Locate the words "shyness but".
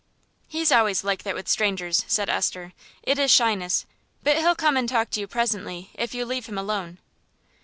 3.29-4.37